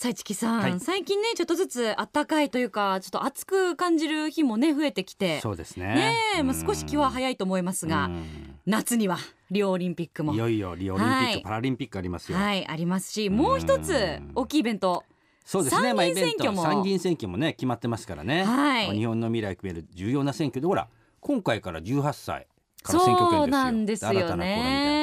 [0.00, 0.78] さいちきさん、はい。
[0.78, 5.40] 最近ねちょっとずつ暖かいというかちょっと暑く感じる日もね増えてきて。
[5.40, 5.86] そうですね。
[5.86, 8.24] ねえ、まあ、うん少し気は早いと思いますが、うん。
[8.64, 9.18] 夏には
[9.50, 10.34] リオオリンピックも。
[10.34, 11.42] いよいよリオオリンピック、はい。
[11.42, 15.02] パラリンピックありますよ、はいありますしもう一つうん大きいイベント。
[15.44, 15.88] そうですね。
[15.88, 16.62] 参議院選挙も。
[16.62, 18.96] 参議院選挙もね決まってますからね、はい。
[18.96, 20.60] 日本の未来を決める重要な選挙。
[20.60, 20.86] でほら
[21.18, 22.46] 今回から18歳
[22.84, 23.40] から選挙権ですよ。
[23.40, 24.64] そうなんですよ新たな頃みたいな。
[24.64, 24.97] ね。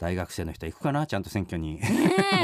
[0.00, 1.78] 大学生の人は行くかなちゃんと選挙に。
[1.78, 1.82] ね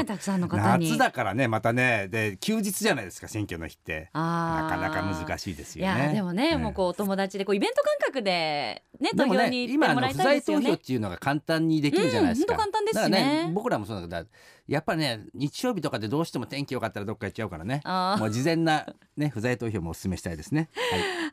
[0.01, 0.85] えたくさんの方に。
[0.93, 2.07] 夏だからねまたね。
[2.07, 4.11] で休日じゃないですか選挙の日って。
[4.13, 4.69] なあー。
[4.69, 6.03] かなか難しいですいよね。
[6.03, 6.61] やでもね、うん。
[6.61, 10.65] もうこうお友達でこうイベント感覚でね投票に行ってもらいの不在たいですよね。
[10.65, 13.41] 投票っていうのが簡単にできるじゃないですか、うん簡単ですね。
[13.41, 14.29] から僕らもそうだけど
[14.67, 17.81] やっぱりね日曜日とかでどうしても天気良かったらどっか行っちゃうからね。
[17.85, 20.69] もう事前なね不在投票もお勧めしたいですね、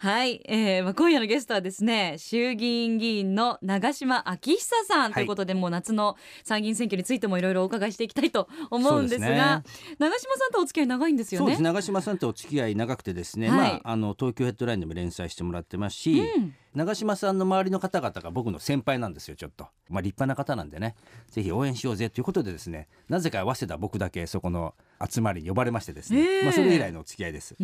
[0.00, 0.24] はい。
[0.24, 11.44] はい、えーまあ、今夜のゲストはですね衆議院議員の長島昭久さんということで、もう夏の参議院選挙についてもいろいろお伺いしていきたいと思うんですがそう長島さんとお付き合い長いんですよね？
[11.44, 11.62] そうです。
[11.62, 13.58] 長嶋さんとお付き合い長くてですね、はい。
[13.58, 19.68] まああの東京ヘッドラインでも連載してもらってますし、うん長嶋さんの周りの方々が僕の先輩なんですよちょっと。
[19.88, 20.96] まあ立派な方なんでね。
[21.30, 24.74] ぜひ応援しようぜということでですねなぜか早稲田僕だけそこの
[25.08, 27.56] 集まりに呼ばれましてですね、へえまあそれ以来のお付き合いです。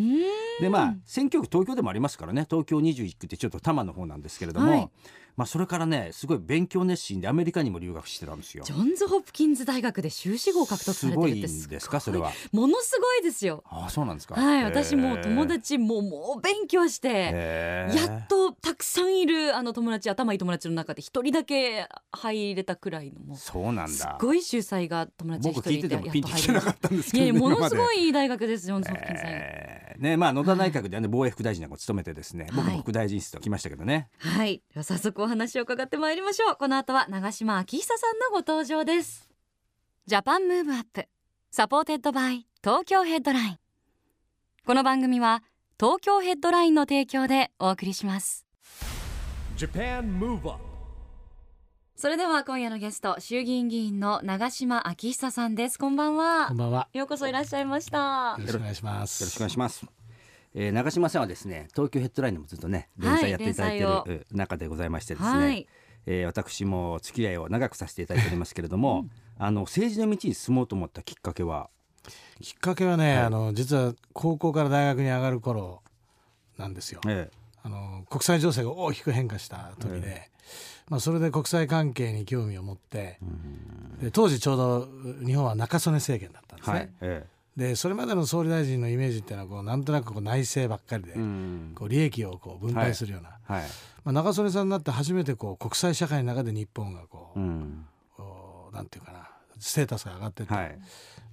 [0.61, 2.47] でまあ選挙区東京でもありますからね。
[2.49, 4.91] 東京21区ってちょっと多摩の方なんですけれども、はい
[5.37, 8.65] まあそれからねすごい勉強熱心でアメリカにも留学してたんですよ。
[8.65, 11.89] ジョンズ・ホプキンズ大学で修士号を獲得されてるってすごいんです。
[11.89, 13.63] かそれはものすごいですよ。
[13.67, 14.35] ああそうなんですか。
[14.35, 17.31] はい、私もう友達ももう勉強して。
[17.33, 23.89] えやっとたくさんいるあの友達頭いい友達の中で一人だけ入れたくらいのもうそうなんだ。
[23.89, 30.17] すっごい秀才が友達一僕人いて聞いててもピンときてなかったんですけど、ね、やものすごいいいい大学ですジョンズ・ホプキンズ大学、えーね。
[30.17, 32.77] まあ野田内閣ではね防衛副大臣なんかを務めてですね、僕はい。
[32.77, 34.63] も副大臣室と来ましたけどね、はい。
[34.73, 36.57] では早速お話を伺ってまいりましょう。
[36.57, 39.29] この後は長島昭久さんのご登場です。
[40.07, 41.07] Japan Move Up.
[41.51, 43.59] Supported by Tokyo Headline.
[44.65, 45.43] この番組は
[45.79, 48.47] 東京ヘッドラインの提供でお送りします。
[49.57, 50.70] Japan Move Up
[52.01, 55.79] それでは今夜のゲスト衆議院議員の長島昭久さんです。
[55.79, 56.47] こんばんは。
[56.47, 56.89] こんばんは。
[56.95, 58.37] ようこそいらっしゃいました。
[58.39, 59.23] よろしくお願いします。
[59.23, 59.85] よろしくお願いします。
[60.55, 65.69] えー、長嶋さんはですね東京ヘッドラインでもずっとね連載やっていただいている、中でございましてですね、はい。
[66.07, 69.05] えー私も付き合いを長くさせていただいておりますけれども、
[69.39, 71.69] あの政治の道に進もうと思ったきっかけは？
[72.41, 75.83] きっかけはね、あの実は高校から大学に上がる頃
[76.57, 77.03] なんですよ。
[77.07, 77.31] え
[77.63, 80.31] あの国際情勢が大きく変化した時で、
[80.91, 83.19] まあそれで国際関係に興味を持って、
[84.03, 84.89] で当時ちょうど
[85.25, 86.93] 日本は中曽根政権だったんですね。
[87.01, 91.15] ーはい、えでそれまでの総理大臣のイメージっていうのはこうなんとなくこう内政ばっかりで、
[91.75, 93.63] こう利益をこう分配するような、はい、
[94.05, 97.43] まあ、中曽根さんになって初めてこう国際社会の中で日本がこう、う
[98.73, 99.29] なんていうかな
[99.59, 100.79] ステータスが上がっていった、はい、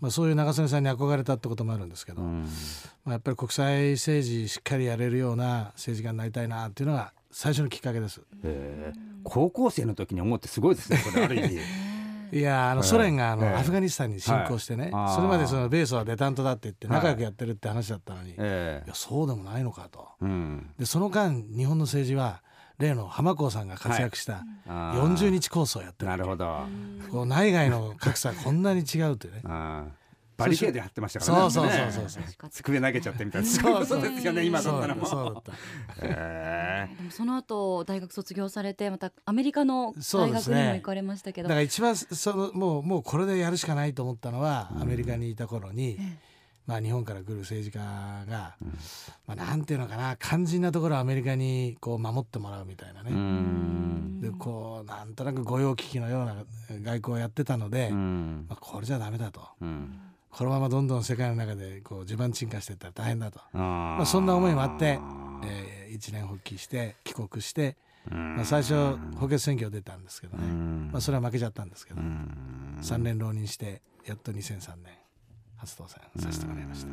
[0.01, 2.43] まあ、そういう長曽根さんに憧れたってこともあるんですけど、うん、
[3.05, 8.21] まあ、やっぱり国際政治しっかりやれるような政治家になりたいなっていうのが最初のきっかけです。
[8.43, 8.93] え。
[8.95, 11.59] ー高校生の時に思ってすごいですねこれある意味。
[12.31, 13.53] いやあのええソ連があの、ええ。
[13.55, 20.09] アフガニスタンに侵攻してね、それまでその米ソはデタントだって言って仲良くやってるって話だったのに、い、えやそうでもないのかと。
[20.77, 22.41] でその間日本の政治は
[22.79, 25.15] 例の浜子さんが活躍したあー。
[25.15, 26.65] 40日構想をやってるなるほど。
[27.11, 29.41] こう内外の格差こんなに違うってね
[30.37, 31.49] バリケード張ってましたからね。
[31.49, 32.09] そうそうそうねそう。
[32.09, 33.47] そう机投げちゃってみたいな。
[33.47, 33.79] そういう。
[33.79, 34.79] ことですよね今だそう。
[34.79, 35.05] だったらもう。
[35.07, 35.51] そうだった。
[36.03, 45.97] えでもその後大学卒業されてまたアメリカの大学にも行かれましたけど、だから一番そのもうもうこれでやるしかないと思ったのは、アメリカにいた頃に、
[46.67, 48.57] まあ、日本から来る政治家が、
[49.25, 54.19] まあ、なんていうのかな肝心なところをアメリカにこう守ってもらうみたいなね、ん。
[54.21, 56.35] でこうなんとなく御用聞きのような
[56.83, 58.45] 外交をやってたので、うん。
[58.49, 59.41] まあ、これじゃダメだと。
[59.61, 59.99] うん
[60.37, 64.99] このままどんどん世界の中でこう地盤沈下していったら大変だと、あまあ、そんな思いもあって、
[65.43, 67.75] えー一年発起して帰国して、
[68.11, 70.43] まあ、最初補欠選挙出たんですけどね、
[70.91, 72.01] まあ、それは負けちゃったんですけど、
[72.81, 74.93] 3年浪人してやっと2003年
[75.55, 76.87] 初当選させてもらいました。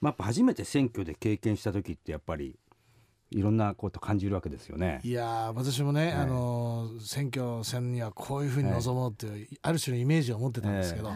[0.00, 2.56] まあ、やっぱ初めて選挙で経験した時ってやっぱり
[3.30, 5.00] いろんなこと感じるわけですよね。
[5.04, 11.12] いやー私もね、いあのー選挙戦にはこういうふうに臨もうっていう、ある種のイメージを持ってたんですけど、え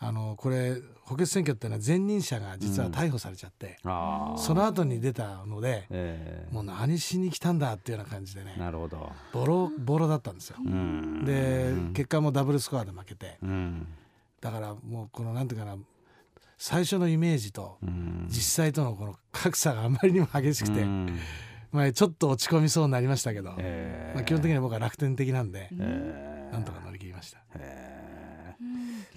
[0.00, 6.54] あのこれ補欠選挙っていうのは前任者が実は逮捕されちゃって、ああその後に出たのでええ。
[6.54, 9.10] もう何しに来たんだっていうような感じでねなるほど。
[9.32, 10.56] ボロボロだったんですよ。
[10.64, 11.24] うん。
[11.24, 13.86] で結果もダブルスコアで負けてうん。
[14.40, 15.76] だからもうこのなんていうかな
[16.58, 18.26] 最初のイメージとうん。
[18.28, 21.18] 実際とのこの格差があまりにも激しくて、うん。
[21.70, 27.38] まあ、ちょっと落ち込みそうになりましたけど、ええまあ、基本的には僕は楽天的なんで、ええなんとか乗り切りました。
[27.56, 27.98] ええ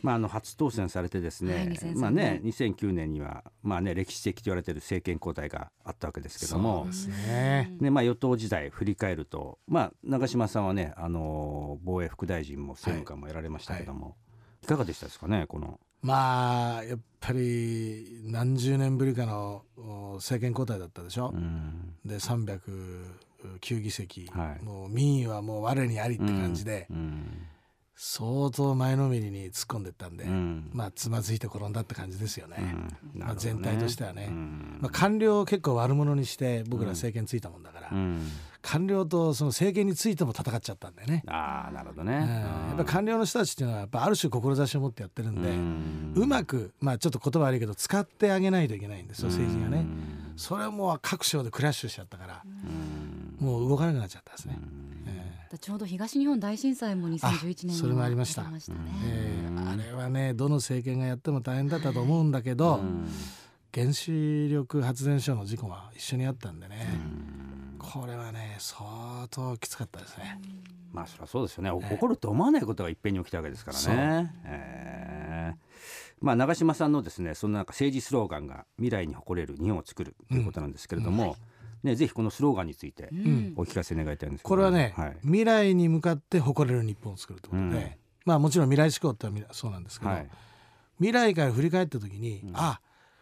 [0.02, 7.78] まあ、あの初当選されてですね、はい2003まあね、2009年には、まあね、歴史的と言われている政権交代があったわけですけどもそうですね。
[7.80, 14.16] ねまあ、与党時代振り返ると、まあ、長嶋さんはね、あの防衛副大臣も政務官もやられましたけども、
[14.64, 21.32] い、かがでしたですかねこの、まあやっぱり何十年ぶりかのお政権交代だったでしょ？
[21.34, 21.96] うん。
[22.06, 24.64] で309議席、はい。
[24.64, 27.48] もう民意はもう我にありって感じで、うん。
[27.96, 30.72] 相当前のめりに突っ込んでったんで、うん。
[30.74, 32.58] まあつまずいて転んだって感じですよね。
[33.14, 33.22] うん。
[33.22, 34.78] まあ、全体としてはね、うん。
[34.82, 38.28] まあ、官僚を結構悪者にして僕ら政権ついたもんだから、うん
[38.62, 41.24] 官僚とその政権についても戦っちゃったんだよね。
[41.28, 42.08] ああなるほどうん。
[42.08, 46.14] ね、やっぱ官僚の人たちっていうのはやっぱある種志を持ってやってるんで、ん。
[46.16, 49.78] うまくまあちょっと言葉悪いけど使ってあげないといけないんですよ政治がね。
[49.80, 53.46] うんそれはもう各省でクラッシュしちゃったから、うん。
[53.46, 54.58] もう動かなくなっちゃったですね。
[55.06, 58.44] えちょうど東日本大震災も2011年にあそれもありました。
[58.44, 58.80] ありましたね。
[59.06, 59.54] ええ。
[59.54, 62.80] えあれはねどの政権がやっても大変だったと思うんだけど、
[63.74, 67.00] 原子力発電所の事故は一緒にあったんでね、
[67.82, 70.40] これはね相当きつかったですね。
[70.94, 71.94] まあそりゃそうですよね、おええ。
[71.94, 74.34] 起こると思わないことがいっぺんに起きたわけですからね。
[74.46, 76.12] ええ。
[76.22, 81.36] まあ、長嶋さんのですねそのなんか政治スローガンが未来に誇れる日本を作るということなんですけれども、
[81.84, 83.54] ね、ぜひこのスローガンについてうん。
[83.58, 84.50] お聞かせ願いたいんですけど。
[84.50, 85.18] これはね、はい。
[85.24, 87.92] 未来に向かって誇れる日本を作るということで、うん。
[88.26, 90.30] まあもちろん未来志向ってのはそうなんですけど、はい。
[90.98, 92.80] 未来から振り返った時に、あ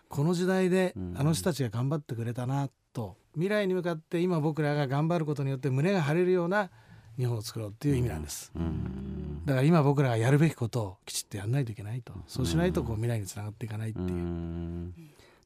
[0.09, 1.13] この時代でうん。
[1.17, 6.69] あの人たちが頑張ってくれたなと未来に向かって今僕らが頑張ることによって胸が張れるような
[7.17, 8.51] 日本を作ろうっていう意味なんです。
[8.53, 9.45] うん。
[9.45, 12.13] だから今僕らがやるべきことをきちっとやらないといけないと。
[12.27, 14.07] そうしないとこう未来につながっていかないっていう。
[14.07, 14.93] う、ん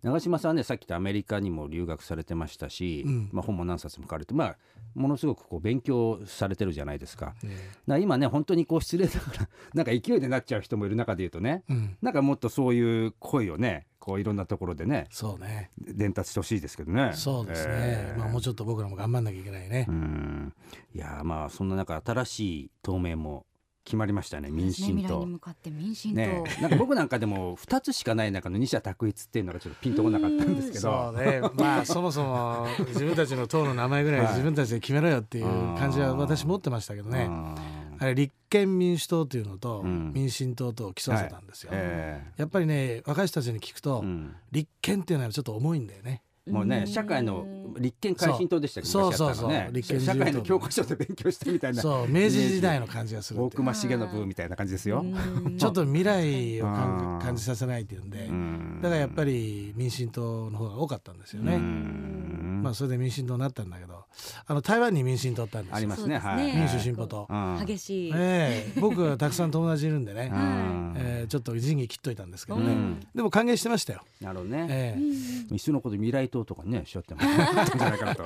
[0.04, 3.30] 長嶋さんはねさっき言ったアメリカにも留学されてましたし、うん。
[3.32, 4.58] まあ、本も何冊も書かれて、まあ、
[4.96, 7.34] ものすごくこう勉強されてるじゃないですか。
[7.88, 15.72] 今ね本当にこう失礼だから なんか勢いでなっちゃう人もいる中で言うとねうん、なんかもっとそういう声をねこういろんなところでねそうね。
[15.80, 17.12] 伝達してほしいですけどね。
[17.14, 19.86] そうですね、えーまあもうちょっと僕らも頑張んなきゃいけないね。
[19.88, 20.54] う、ん。
[20.94, 23.46] いやーまあそんな中新しい党名も
[23.86, 24.74] 決まりましたね民ね。
[24.74, 25.02] 進党。
[25.02, 25.26] 未来に。
[25.28, 31.42] 向かって民進党、ねなんか僕なんかでも2つしかない中の二者択一っていうのがちょっとピンとこなかったんですけそどうね。
[31.56, 35.46] まあそもそも自分たちの党の名前ぐらい自分たちで決めろよっていう
[35.78, 37.30] 感じは私持ってましたけどね。
[38.00, 40.12] あれ立憲民主党というのとうん。
[40.14, 44.36] 民進党とを競わせたんですよ、えやっぱりね若い人たちに聞くと、えうん。
[44.52, 47.46] 立憲っていうのはちょっと重いんだよねもうね社会の
[47.80, 49.16] 立憲改進党でしたけどね。
[49.18, 55.04] そうそう立憲社会の教科書で勉強してみたいなそう明治時代の感じがする大隈重信みたいな感じですよ。
[55.04, 55.58] うん。
[55.58, 58.26] ちょっと未来をあ感じさせないっていうんで。
[58.26, 58.80] うん。
[58.82, 62.23] だからやっぱり民進党の方が多かったんですよね、うん
[62.64, 64.06] まあそれで民進党になったんだけど
[64.48, 65.78] あの台湾に民進党ってあるんですよ。
[65.78, 66.56] ありますねはい。
[66.56, 67.28] 民主進歩党。
[67.30, 68.80] うん激しい、ええ。
[68.80, 70.94] 僕はたくさん友達いるんでね、うん。
[70.98, 73.08] えーちょっと仁義切っといたんですけどね、うん。
[73.16, 74.68] でも歓迎してましたよ、なるほどね。
[74.70, 75.54] ええ。
[75.54, 78.26] いっそのこと未来党とかねおっしゃ ってもらったんじゃないかなと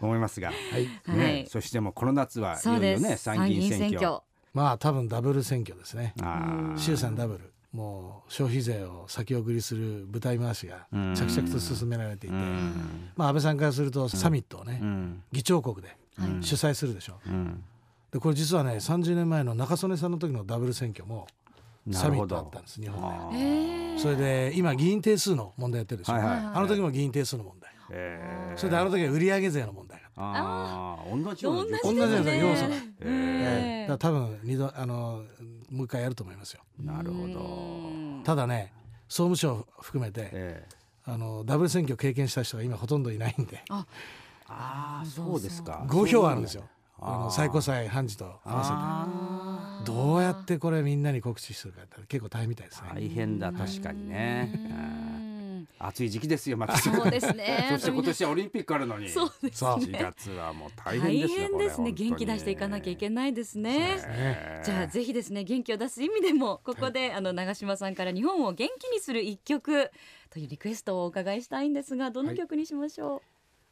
[0.00, 0.86] 思いますが、はい。
[1.06, 1.18] はい。
[1.18, 4.20] ね、そしてもうこの夏はいそうです、よいよね参議院選挙。
[4.54, 6.14] まあ多分ダブル選挙ですね。
[6.76, 11.14] 衆参ダブルもう消費税を先送りする舞台回しがうん。
[11.14, 13.10] 着々と進められていて、うん。
[13.16, 15.22] まあ安倍さんからするとサミットをね、うん。
[15.32, 17.62] 議長国でうん主催するでしょ、うん。
[18.10, 21.26] でこれ実はね30年前の中曽根さんの時のダブル選挙も
[21.92, 23.98] サミットあったんです日本あでー。
[23.98, 27.72] それで今議員定数の問題やってるでしょ、はいはいあの時も議員定数の問題。
[27.90, 28.58] えー。
[28.58, 30.00] それであの時は売上税の問題。
[30.00, 31.24] があー。
[31.24, 31.78] 同じような
[32.34, 33.88] 要素が、えええ。
[33.88, 35.22] だから多分二度あの
[35.70, 36.62] もう一回やると思いますよ。
[36.82, 38.24] ーなるほど。
[38.24, 38.72] ただね
[39.08, 40.78] 総務省含めてえー
[41.10, 43.62] あのダブル選挙経験した人が今ほとんどいないんで。
[43.70, 43.86] あ
[44.48, 45.84] あそうですか。
[45.88, 46.64] 5票あるんですよ。
[47.00, 49.90] あの最高裁判事と合わあせて。
[49.90, 52.88] どうやってこれみんなに告知するかって結構大変みたいですね。
[52.90, 54.52] ー大変だ確かにね。
[55.78, 56.76] 暑い時期ですよまた。
[56.76, 57.68] そうですね。
[57.72, 59.08] そして今年はオリンピックあるのに。
[59.08, 61.48] そうですそう4月はもう大大変ですね。
[61.48, 61.92] 変ですね。
[61.92, 63.96] 元気出していかなきゃいけないですね。
[63.96, 64.62] ね。
[64.64, 69.90] じゃあぜひですね元気を出す意味でもここであの長嶋さんから日本を元気にする一曲
[70.30, 73.22] というリクエストをお伺いしたいんですがどの曲にしましょ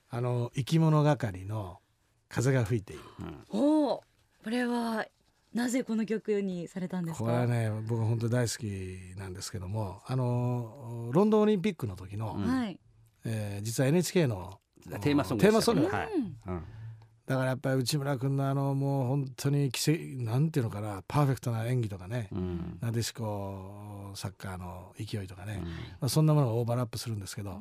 [0.08, 1.80] あの生き物係の
[2.28, 3.02] 風が吹いている。
[3.52, 4.04] う、おお
[4.44, 5.06] これは
[5.56, 7.24] なぜこの曲にされたんですか？
[7.24, 12.44] これはね僕は本当に大好きなんですけどもあのロンドンオリンピックの時の、うん。
[12.46, 12.78] はい。
[13.24, 14.60] えー実は NHK の
[15.00, 16.14] テーマソングテーマソングでしたよね。
[16.14, 16.22] はい。
[16.48, 16.64] うん。
[17.26, 22.78] だからやっぱり内村君のあのもう本当に奇跡なんていうのかなパーフェクトな演技とかね、うん。
[22.80, 25.68] なでしこサッカーの勢いとかね、うん。
[25.68, 25.72] ま
[26.02, 27.58] あ、そんなものがオーバーラップするんですけど、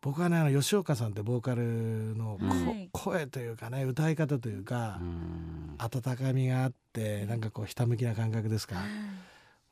[0.00, 2.88] 僕はねあの吉岡さんってボーカルのこ、はい。
[2.92, 5.74] 声というかね歌い方というか、うん。
[5.78, 8.76] 温かみがあってなんかこうひたむきな感覚ですか。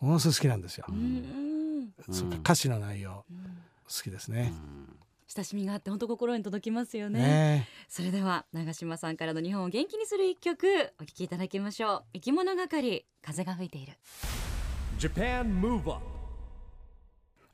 [0.01, 0.87] ものすごい好きなんですよ。
[0.89, 3.25] うんそうか歌詞の内容
[3.87, 4.53] 好きですね。
[5.27, 7.21] 親しみがあって本当心に届きますよね。
[7.21, 7.69] ね。
[7.89, 12.05] それでは長嶋さんからの日本を元気にする一曲お聴きいただきましょう。
[12.15, 13.93] 生き物係風が吹いている。
[14.99, 16.14] Japan Move Up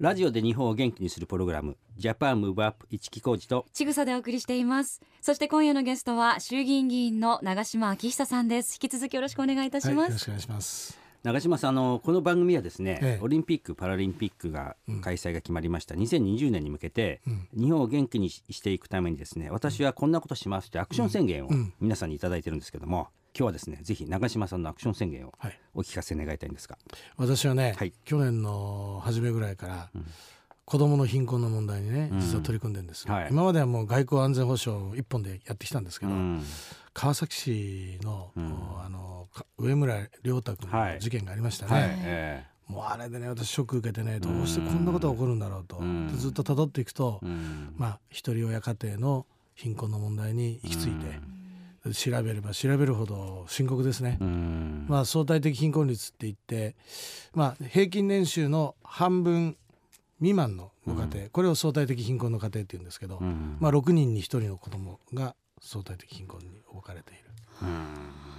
[0.00, 5.02] ラジオで日本を元気にするプログラムジャパンムーブアップ一木工事とちぐさでお送りしています。
[5.21, 8.78] そして今夜のゲストは衆議院議員の長嶋昭久さんです。
[8.83, 10.99] 引き続きよろしくお願いいたはい、します、よろしくお願いします。
[11.23, 13.23] 長嶋さんあのこの番組はですね、ええ。
[13.23, 17.64] オリンピック・パラリンピックが開催が決まりました、2020年に向けて、うん。
[17.64, 21.75] 日本を元気にししていくためにですね私はこんなことしますというアクション宣言をうん。
[21.78, 26.76] 皆さんに頂いてるんですけども今日はですねぜひ長嶋さんのアクション宣言をはい、お聞かせ願いたいんですが、
[27.16, 27.92] 私はね、はい。
[28.04, 29.90] 去年の初めぐらいから、ん。
[30.64, 32.20] 子どもの貧困の問題にねうん。
[32.20, 33.28] 実は取り組んでるんです、はい。
[33.30, 36.42] 今まではもう外交安全保障一本でやってきたんですけど、うん。
[36.92, 38.44] 川崎市の,、うん。
[38.84, 40.94] あのか上村良太君はい。
[40.94, 45.82] の事件がありましたね、はい、えもうあれでね私ショック受けてねどうしてこんなことが起こるんだろうと、
[46.16, 47.20] ずっと辿っていくと、
[47.76, 51.18] まあ一人親家庭の貧困の問題に行き着いて、
[51.94, 54.18] 調べれば調べるほど深刻ですね。
[54.20, 54.87] うん。
[54.88, 56.76] まあ、相対的貧困率って言って、
[57.35, 59.56] まあ、平均年収の半分
[60.18, 63.56] 未満のご家庭、これを相対的貧困の家庭って言うんですけど、うん。
[63.61, 67.30] まあ、6人に1人の子供が相対的貧困に置かれている。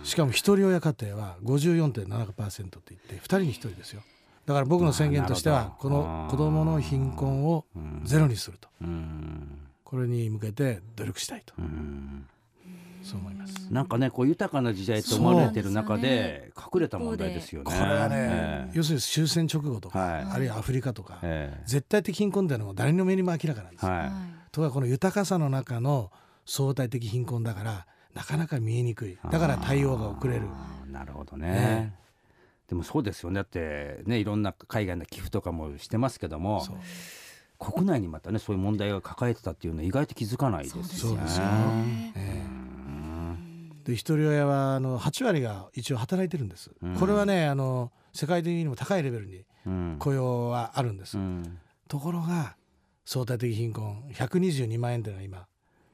[0.04, 4.02] しかも一人親家庭は54.7%って言って2人に1人ですよ。
[4.46, 7.66] だから僕の宣言としてはこの子供の貧困を
[8.04, 8.70] ゼロにすると。
[8.82, 11.54] うんこれに向けて努力したいと。
[11.60, 12.26] うん
[13.04, 13.68] そう思います。
[13.72, 17.66] なんかねこう豊かな時代と思われてる中で隠れた問題ですよね。
[17.66, 18.72] これはね、ええ。
[18.74, 20.24] 要するに終戦直後とか、はい。
[20.24, 21.64] あるいはアフリカとか、ええ。
[21.66, 23.92] 絶対的貧困っていうのも誰の目にも明らかなんですよ。
[23.92, 24.10] はい。
[24.52, 26.12] ところがこの豊かさの中の
[26.46, 29.18] 相対的貧困だからなかなか見えにくい。
[29.30, 30.44] だから対応が遅れる。
[30.92, 31.48] なるほどね。
[31.48, 31.96] ね
[32.68, 33.36] でもそうですよね。
[33.36, 36.64] だってねいろんな海外の寄付とかもしてますけども
[37.60, 40.88] 国内にまたねそういう問題を抱えてたっていうのは意外と気づかないですよね。
[40.88, 42.14] そうですよね。
[42.16, 42.61] ええ
[43.84, 46.96] で一人親はあの8割が一応働いてるんです、うん。
[46.96, 49.96] これはねあの世界的にも高いレベルにうん。
[50.00, 51.60] 雇用はあるんです、うん。
[51.88, 52.56] ところが
[53.06, 55.48] 相対的貧困122万円っていうのは今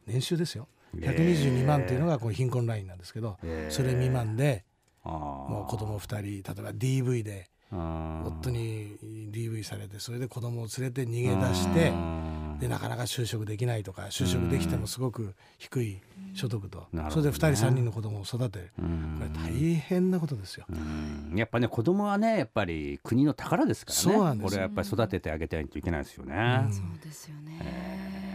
[0.07, 0.67] 年収ですよ。
[0.95, 3.71] 122万っていうのがこの貧困ラインなんですけど、へえ。
[3.71, 4.63] それ未満で
[5.03, 8.97] もう子供2人例えば DV で夫に
[9.31, 16.01] DV されてそれで子供を連れて逃げ出してうんでなかなか就職できないとか就職できてもすごく低い
[16.33, 17.05] 所得と、ね。
[17.09, 18.71] それで2人3人の子供を育てる。
[18.79, 19.17] うん。
[19.19, 20.65] これ大変なことですよ。
[20.69, 21.33] うん。
[21.35, 24.17] やっぱね子供はねやっぱり国の宝ですからね。
[24.17, 24.49] そうなんですよ。
[24.49, 26.63] これはやっぱり育ててあげたいといけないですよね。
[26.65, 26.73] うん。
[26.73, 28.26] そうですよね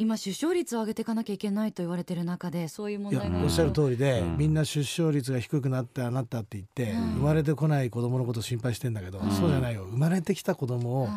[0.00, 4.38] 今出生率を上げていかなきゃいけないと言われてる中でそういう問いや題がおっしゃる通りで、うん。
[4.38, 9.30] みんな出生率が低くなってあなったって言って、うん生まれてこない子供のことを心配してんだけど、ん。
[9.32, 9.84] そうじゃないよ。
[9.90, 11.08] 生まれてきた子供を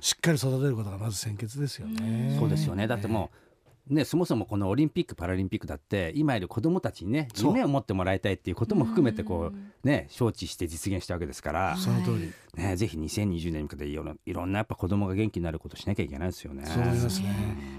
[0.00, 2.36] しっかり育てることがまず先決ですよね。
[2.38, 2.86] そうですよね。
[2.86, 3.47] だってもう
[3.90, 16.64] ねそもそもこのオリンピック・パラリンピックだって今いる子どもたちにね夢を持ってもらいたいっていうことも含めてこうね承知して実現したわけですから、その通り、ね、ぜひ2020年に向けていろんないろんなやっぱ子どもが元気になることしなきゃいけないですよね。
[16.66, 17.26] そう思いますね。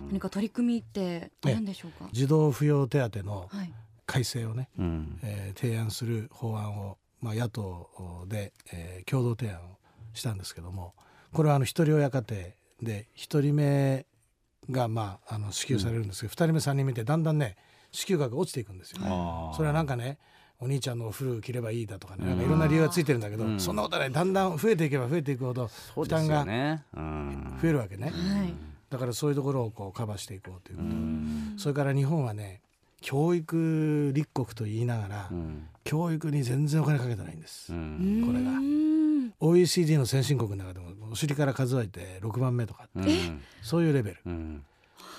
[0.10, 2.10] 何か取り組みって何でしょうか？
[2.12, 3.74] 児童扶養手当のはい。
[4.06, 5.20] 改正をね、うん。
[5.24, 9.78] えー提案する法案を、まあ、野党で、えー共同提案を
[10.14, 10.96] したんですけども
[11.32, 12.44] これはあの一人親家庭
[12.82, 14.08] で一人目
[14.70, 17.56] が、まあ、あの支給されるんですけど、二人目三人目ってだんだんね
[17.92, 19.00] 支給額が落ちていくんですよ。
[19.04, 19.56] あー。
[19.56, 20.18] それはなんかね
[20.60, 23.60] お兄ちゃんのお古着ればいいだとかねなんかいろんな理由がついてるんだけど、うん。
[23.60, 28.54] そんなことはねだんだん増えていけば増えていくほど負担が増えるわけね、はい。
[28.90, 31.54] だからそういうところをこうカバーしていこうということ、うん。
[31.58, 32.62] それから日本はね
[33.02, 35.68] 教育立国と言いながら、うん。
[35.86, 38.24] 教育に全然お金かけてないんです、うん。
[38.28, 38.52] これが。
[38.52, 38.89] うん
[39.40, 43.42] OECD の先進国の中でもお尻から数えて6番目とかうん。
[43.62, 44.64] そういうレベル、うん。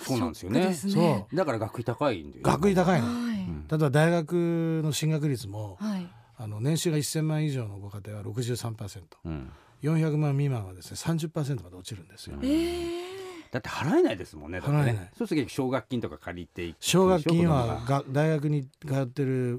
[0.00, 0.74] そうなんですよね。
[0.74, 1.26] そうね。
[1.32, 3.38] だだから学費高いんだよ学費高いの、はい。
[3.46, 6.08] ん例えば大学の進学率もはい。
[6.36, 10.20] あの年収が1000万以上のご家庭は 63%400 うん。
[10.20, 13.19] 万未満はですね30%まで落ちるんですよ、えー
[13.50, 15.10] だって払えないですもんね払えない。
[15.18, 19.58] そうすると奨学金とか借りていく奨学金はがが大学に通ってる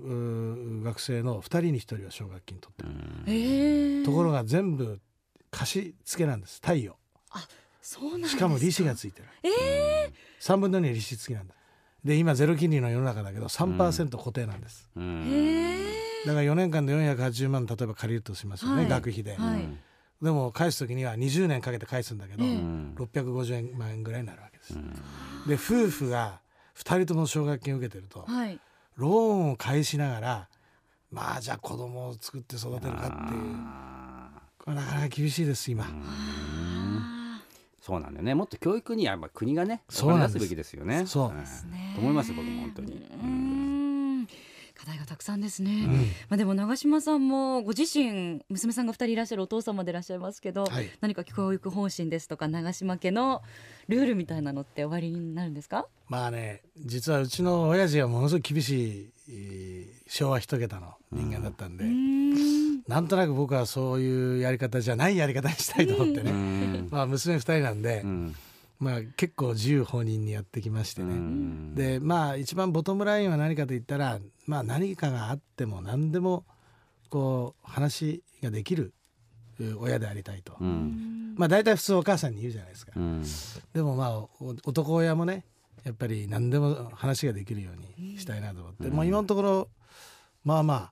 [0.83, 2.89] 学生の2人に1人は奨学金取ってる、
[3.27, 4.99] ええところが全部
[5.49, 6.59] 貸し付けなんです。
[6.61, 6.95] 太陽
[7.81, 9.27] そうなんですしかも利子がついてる。
[9.43, 11.53] ええ3分の2利子付きなんだ。
[12.05, 15.23] で今ゼロ金利の世の中だけど3%固定なんです、うん。
[15.27, 18.89] へえだから4年間で480万例えば借りるとしますよね、はい。
[18.89, 19.67] 学費で、はい
[20.21, 24.73] でも返す時には20年かけて返すんだけど、ええうん650万円ぐらいになるわけです、
[25.47, 26.39] で夫婦が
[26.77, 28.59] 2人とも奨学金を受けてるとはい。
[28.97, 30.47] ローンを返しながら
[31.11, 33.41] まあじゃあ子供を作って育てるかっていう
[34.59, 37.41] これなかなか厳しいです今、あ
[37.81, 38.35] そうなんだよね。
[38.35, 40.37] もっと教育にはまあ国がねそうなんです。
[40.37, 41.07] お金出すべきですよね。
[41.07, 41.29] そう。
[41.29, 41.37] うん。
[41.37, 42.93] ーねと思います僕も本当に。
[42.93, 43.60] うーん
[44.81, 45.91] 課題がたくさんですね、うん。
[45.97, 50.89] まあでも長嶋さんもご自身娘さんが二人いらっしゃるお父様でいらっしゃいますけど、はい。
[51.01, 53.43] 何か教育方針ですとか長嶋家の
[53.87, 55.85] ルールみたいなのって終わりになるんですか？
[56.09, 62.81] まあね実はうちの親父はものすごく厳しいえー昭和一桁の人間だったんで、うーん。
[62.87, 66.87] なんとなく僕はそういうやり方じゃないやり方にしたいと思ってね、うん。
[66.89, 68.35] まあ娘二人なんで、うん
[68.81, 71.75] まあ結構自由放任にやってきましてね、うん。
[71.75, 76.45] でまあ一番ボトムラインは何かと言ったら、まあ、何かがあっても何でも
[77.09, 78.93] こう話ができる
[79.59, 81.35] う親でありたいと、うん。
[81.37, 83.23] まあ大体普通お母さんに言うじゃないですか、うん。
[83.71, 84.29] でもまあお
[84.65, 85.45] 男親もね
[85.83, 89.69] やっぱり何でも話ができるようにしたいなと思って、もう今のところ
[90.43, 90.91] まあまあ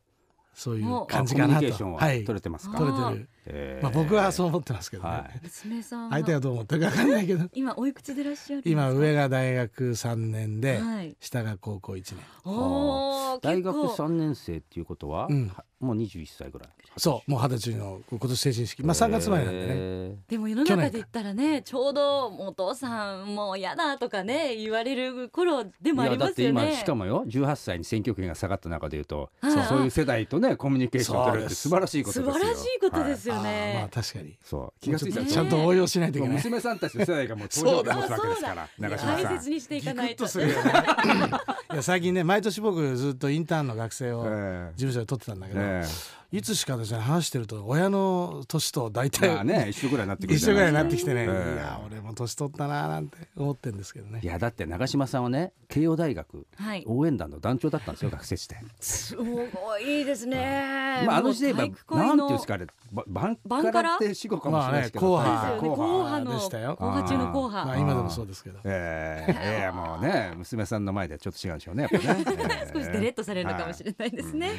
[0.54, 1.54] そういう感じかなと。
[1.54, 2.24] あコミュニケーションははい。
[2.24, 2.78] 取れてますか？
[2.78, 3.84] 取れてる、えー。
[3.84, 5.40] まあ、僕はそう思ってますけどね、はい。
[5.44, 7.46] 娘さんは相手がどう思ってるか分かんないけど。
[7.54, 8.82] 今おいくつでいらっしゃるんですか？
[8.82, 11.16] 今上が大学3年で、はい。
[11.20, 12.18] 下が高校1年。
[12.46, 14.04] おー大学結構。
[14.06, 15.48] 3年生っていうことは、うん。
[15.48, 16.70] はもう21歳ぐらい。
[16.98, 18.84] そうもう二十歳の今年成人式。
[18.84, 29.52] まあ3月生まれなんでね、えでも世の中で言ったらねちょうどもうお父さんもう嫌だとかね言われる頃でもありーいやだってますよね今しかもよ18歳に選挙権が下がった中でいうと、はい。
[29.54, 32.34] そうそういう世代とねコミュニケーションを取れるって素晴らしいことですよ。
[32.34, 34.38] 素晴らしいことではすよまあね、確かに。
[34.44, 34.80] そう。
[34.82, 35.32] 気がついたらね。
[35.32, 36.38] ちゃんと応用しないといけない。
[36.38, 40.26] 娘さんたちの世代がもう登場わけですから長嶋さん大切にしていかないと。
[40.40, 40.74] るよね。
[41.74, 45.84] いや最近ね毎年僕ずっとインターンの学生をえ事務所で取ってたんだけど、え
[46.32, 51.54] いつしかですね話してると親の年と大え体、まあね一緒ぐらいになってくる一緒ぐらいになっってきてね、ええ。
[51.56, 54.20] いや俺も年取ったななんて思ってるんですけどね。
[54.22, 56.84] いやだって長嶋さんはね慶応大学はい。
[56.86, 58.64] 応援団の団長だったんですよ学生時代。
[58.80, 61.04] すごいですね。
[61.08, 66.76] まああの時代はなんていうんのですかあればバンバンカラって死後かもしれないですけど、まあねですよね硬派のでしたよ。
[66.76, 68.60] 硬派中の硬派まあ今でもそうですけど。
[68.66, 69.36] ええ。
[69.40, 74.50] ええもうね娘さんの前ではちょっと違うんでしょうねやっぱね、え え少しデレッとされるのかもしれないですね。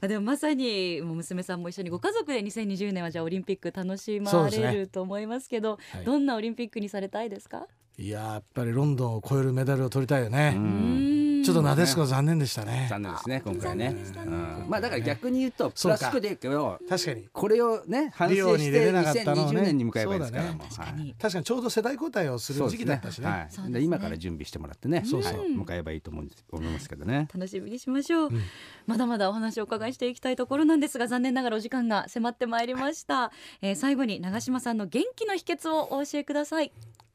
[0.00, 7.66] まあでもまさにもう娘さんも一緒にご家族で2020年はじゃあオリンピック楽しまれそうですねると思いますけど、はいどんなオリンピックにされたいですか？
[8.00, 11.42] いややっぱりロンドンを超えるメダルを取りたいよね、うん。
[11.44, 12.86] ちょっとなでしこ残念でしたね。
[12.88, 13.86] 残念ですね今回ね。
[13.86, 14.26] 残念でしたね。
[14.26, 14.70] うん。
[14.70, 16.04] まあだから逆に言うとプそうか。
[16.04, 17.28] ラスクでいくけど確かに。
[17.32, 19.60] これをね反省して出れなかったのをね。
[19.60, 20.44] 2020年に向かえばいいですから。
[20.44, 20.64] そうだね。
[20.64, 21.14] もう確かに。
[21.18, 23.48] 確かにちょうど世代交代をする時期だったしね。
[23.80, 25.02] 今から準備してもらってね。
[25.04, 25.38] そうそう。
[25.40, 25.48] はい。
[25.48, 27.28] 迎えばいいと思うんです思いますけどね。
[27.34, 28.40] 楽しみにしましょう、ん。
[28.86, 36.72] まだまだお話をお伺いしていきたいところなんですが残念ながらお時間が迫ってまいりました、えー最後に長嶋さんの元気の秘訣をお教えください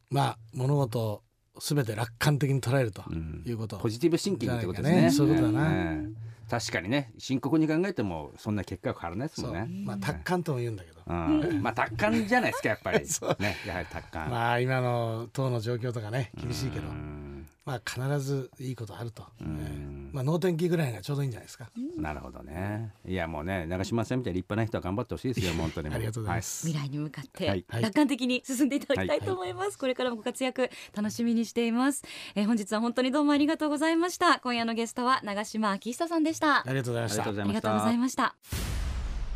[0.10, 1.24] まあ物事を
[1.60, 5.02] 全て楽観的に捉えるとうんいうこと、ポジティブシンキングってことですね。
[5.04, 5.12] ね。
[5.12, 5.72] そういうことだな。
[5.72, 6.34] ええ。
[6.50, 9.68] 確かにね深刻に考えてもそんな結果は変わらないですもんね。
[9.86, 11.62] まあ達観とも言うんだけど、うん。
[11.62, 13.00] まあ達観じゃないですかやっぱり。
[13.40, 14.30] ねやはり達観。
[14.30, 16.88] まあ今の党の状況とかね厳しいけど。
[16.88, 17.23] うん
[17.66, 20.10] まあ必ずいいことあると、えん。
[20.12, 22.94] えまあ能天気ぐらいがちょうどいいんじゃないですか、なるほどね。
[23.08, 27.66] いやもうね長嶋さんみたいに立派な人は頑張ってほしいですよ本当にも ありがとうございます、未来に向かって、はい。
[27.70, 27.82] はい。
[27.84, 32.04] 楽観的に進んでいただきたいと思います、これからもご活躍楽しみにしています、
[32.36, 34.40] えー本日は本当にどうもありがとうございました。
[34.40, 36.60] 今夜のゲストは長嶋昭久さんでした。
[36.60, 37.24] ありがとうございました。
[37.24, 38.36] ありがとうございましありがとうございたました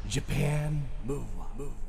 [0.07, 1.87] Japan Move Up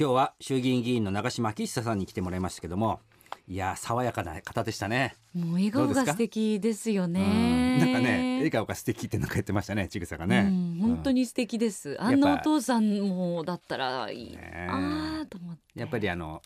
[0.00, 3.00] 今日は衆議院議員の長嶋昭久さんに来てもらいましたけども
[3.48, 5.16] いや爽やかな方でしたね。
[5.34, 7.14] もう笑顔が素敵ですようん。
[7.14, 15.80] ねなんかね笑顔が素敵ってなんか言ってましたねちぐさがね、うん、本当に素敵です、あんなお父さんもだったらいいねなあと思って。
[15.80, 16.42] やっぱりあの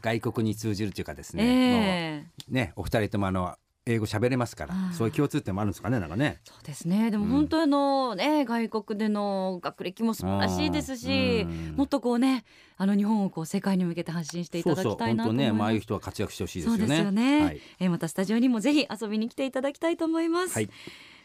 [0.00, 1.48] 外国に通じるというかですね、え
[2.16, 2.20] え。
[2.20, 6.40] もうねお二人ともあの英語喋れますからそういう共通点もあるんですかねなんかね。
[6.44, 7.10] そうですね。
[7.10, 11.74] でも本当あのね、外国での学歴も素晴らしいですしうん。
[11.76, 12.44] もっとこうね
[12.76, 15.16] あの日本をこう世界に向けて発信していただきたいなと思います。
[15.16, 15.26] そうそう。
[15.26, 20.68] 本当ねまあああいう人は活躍してほしいですそうよねですよね、はい、えーまたスタジオにもぜひ遊びに来ていただきたいと思います、はい。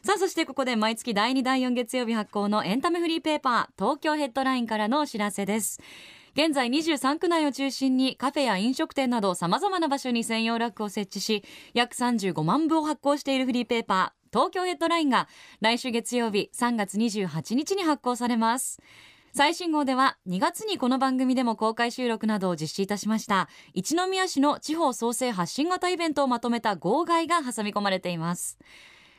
[0.03, 5.79] さあそしてここで毎月第2第4月曜日発行のエンタメフリーペーパー東京ヘッドラインからのお知らせです
[6.37, 15.27] 現在23区内を中心にカフェや飲食店など様々な場所に専用ラックを設置し約35万部を発行しているフリーペーパー東京ヘッドラインが
[15.61, 18.79] 来週月曜日3月28日に発行されます。
[19.33, 28.59] 最新号では2月にこの番組でも公開収録などを実施いたしました一宮市の地方創生発信型イベントをまとめた号外が挟み込まれています。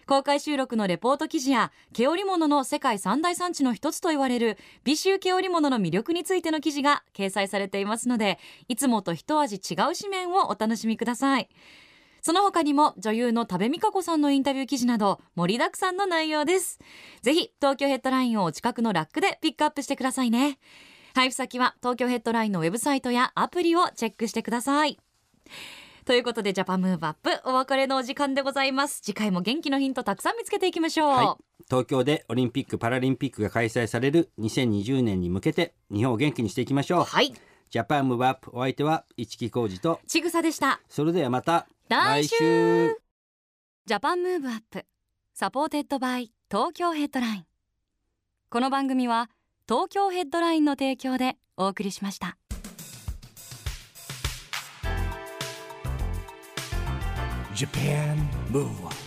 [0.09, 11.51] 公開収録のレポート記事や毛織物の世界三大産地の一つと言われる美州毛織物の魅力についての記事が掲載されていますのでいつもと一味違う紙面をお楽しみください。
[12.23, 16.81] その他にも女優の多部未華子さんのインタビュー記事など盛りだくさんの内容です。
[17.21, 20.59] ぜひ東京ヘッドラインをお近くのラックでピックアップしてくださいね。
[21.15, 24.99] 配布先は東京ヘッドラインのウェブサイトやアプリをチェックしてください。
[26.09, 29.03] ということでジャパンムーブアップお別れのお時間でございます。
[29.03, 37.05] 次回も元気のヒントたくさん見つけていきましょう、はい、東京でオリンピック・パラリンピックが開催される2020年に向けて日本を元気にしていきましょう。
[37.05, 37.35] はい。
[37.69, 40.81] Japan Move Up お相手は一木広治とちぐさでした。
[40.89, 42.97] それではまた来週。
[43.85, 44.87] Japan Move Up
[45.35, 47.47] supported by Tokyo Headline.
[48.49, 49.29] この番組は
[49.69, 52.39] 東京ヘッドラインの提供でお送りしました
[57.59, 58.17] Japan.
[58.51, 58.98] Move